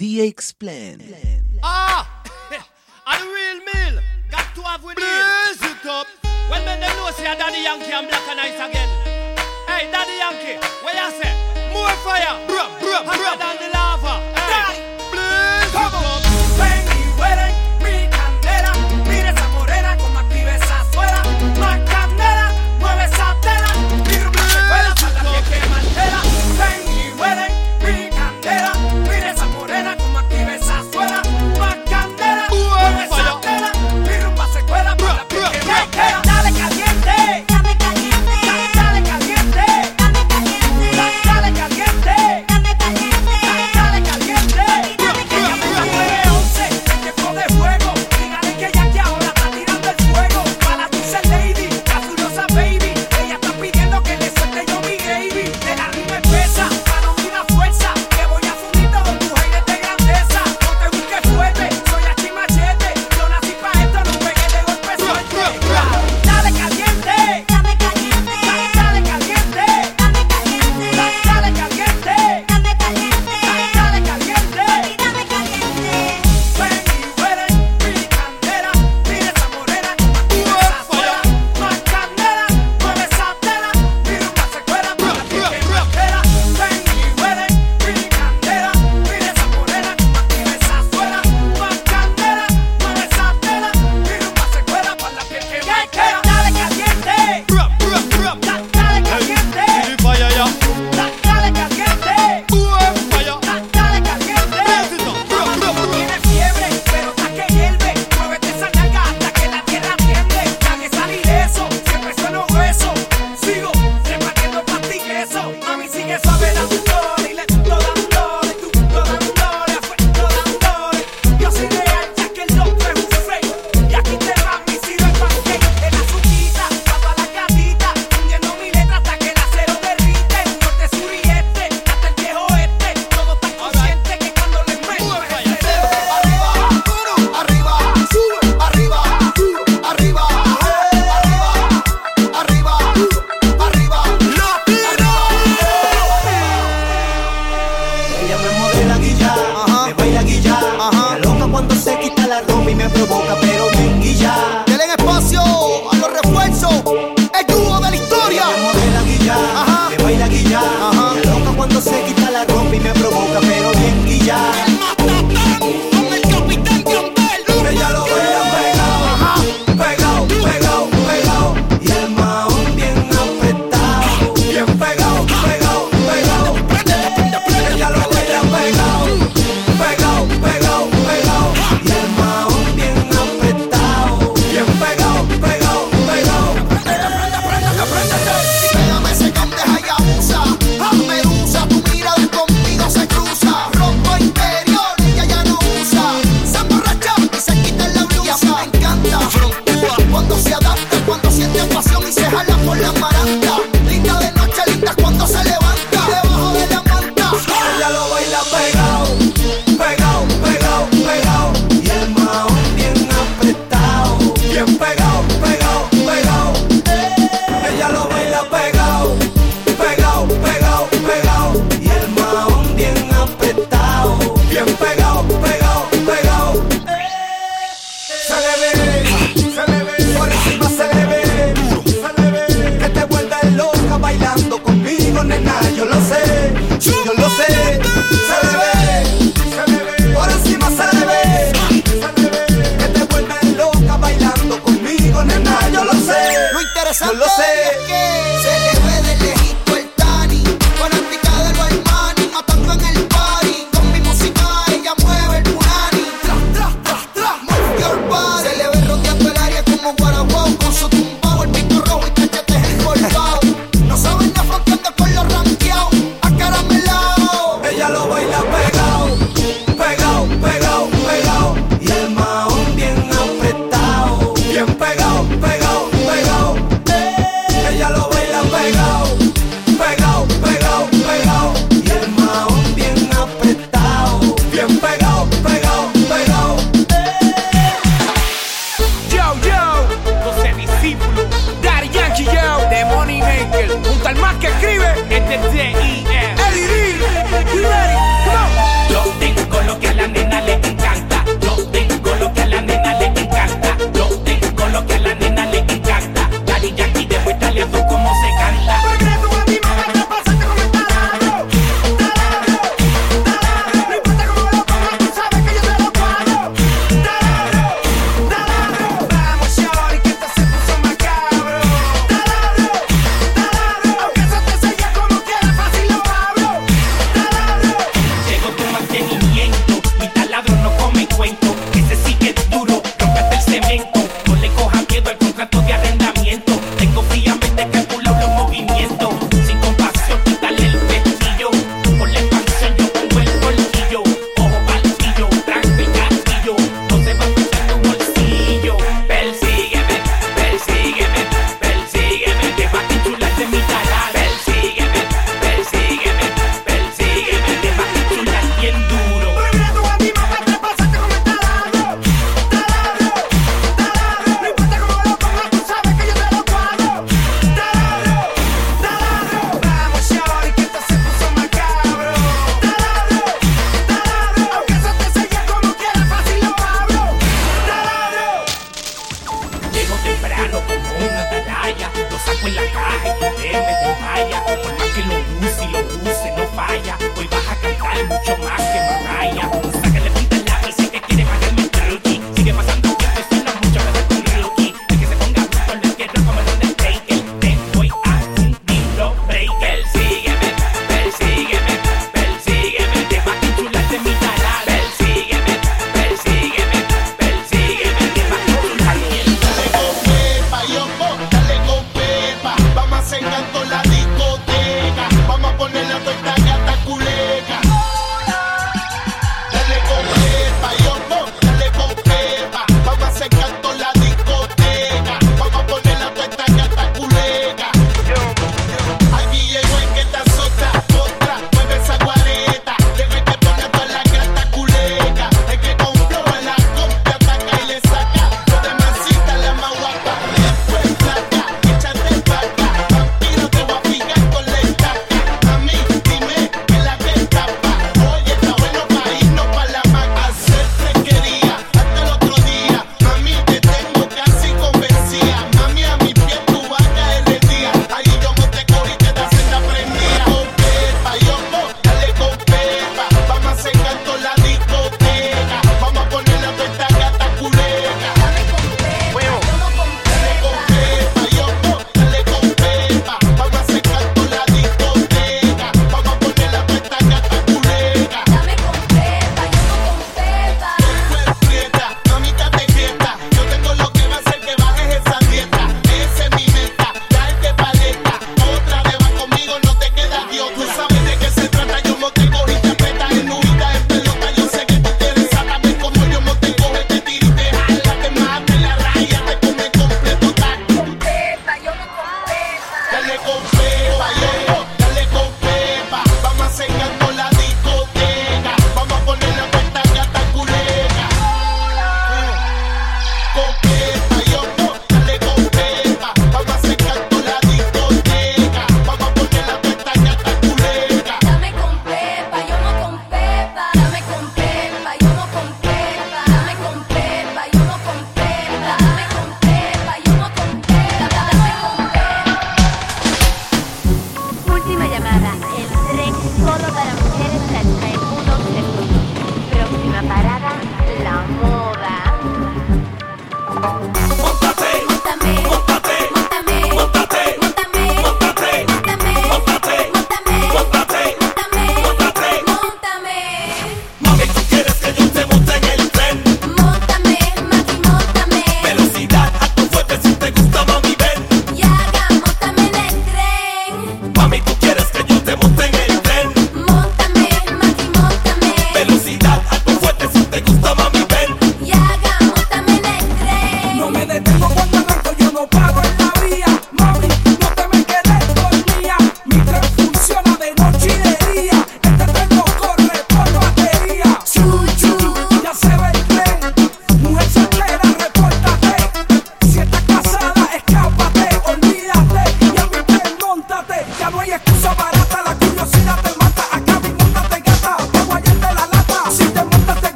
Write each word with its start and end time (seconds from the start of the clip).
The 0.00 0.22
explain. 0.22 1.14
Ah! 1.62 2.08
A 3.06 3.20
real 3.20 3.60
meal. 3.68 4.02
Got 4.30 4.48
to 4.54 4.62
have 4.62 4.82
with 4.82 4.96
Blaze 4.96 5.60
it 5.60 5.84
up. 5.84 6.06
Well, 6.48 6.64
men 6.64 6.80
them 6.80 6.96
know 6.96 7.10
say 7.10 7.24
Daddy 7.24 7.60
Yankee 7.60 7.92
and 7.92 8.08
Black 8.08 8.26
and 8.30 8.40
Ice 8.40 8.56
again. 8.56 8.88
Hey, 9.68 9.92
Daddy 9.92 10.16
Yankee, 10.16 10.56
where 10.82 10.96
you 10.96 11.10
say? 11.20 11.36
More 11.74 11.90
fire. 12.00 12.32
Bruh, 12.48 12.80
bruh, 12.80 13.04
bruh. 13.04 13.69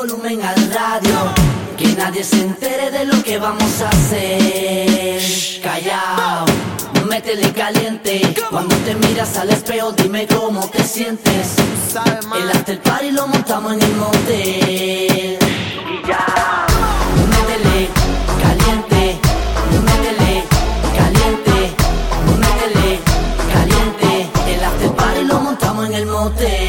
volumen 0.00 0.40
al 0.40 0.56
radio. 0.72 1.18
Que 1.76 1.88
nadie 1.94 2.24
se 2.24 2.40
entere 2.40 2.90
de 2.90 3.04
lo 3.04 3.22
que 3.22 3.38
vamos 3.38 3.82
a 3.82 3.88
hacer. 3.90 5.20
Callao, 5.62 6.46
métele 7.06 7.52
caliente. 7.52 8.34
Cuando 8.50 8.74
te 8.76 8.94
miras 8.94 9.36
al 9.36 9.50
espejo, 9.50 9.92
dime 9.92 10.26
cómo 10.26 10.66
te 10.70 10.82
sientes. 10.84 11.56
El 12.34 12.50
after 12.50 12.80
party 12.80 13.10
lo 13.10 13.26
montamos 13.26 13.74
en 13.74 13.82
el 13.82 13.94
motel. 13.96 15.38
Y 15.92 16.08
ya, 16.08 16.26
métele 17.32 17.78
caliente. 18.44 19.02
Métele 19.88 20.32
caliente. 20.98 21.56
Métele 22.42 22.90
caliente. 23.54 24.10
El 24.52 24.64
after 24.64 24.92
party 24.92 25.24
lo 25.24 25.40
montamos 25.40 25.86
en 25.88 25.94
el 25.94 26.06
motel. 26.06 26.59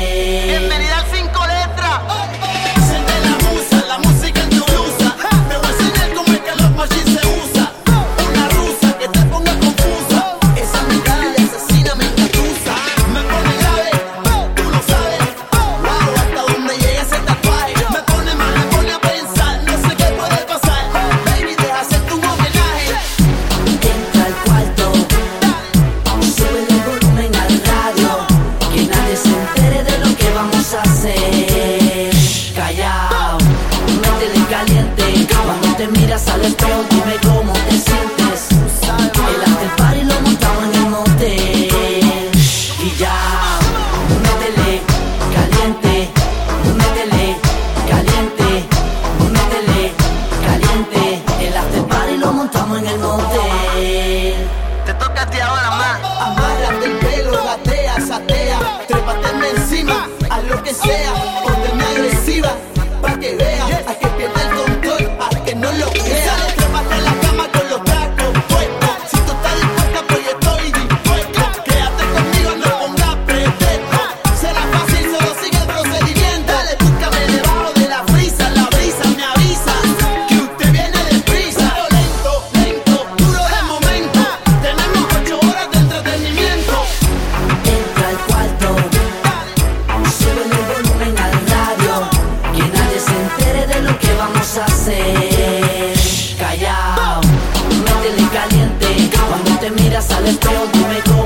Al 100.73 101.20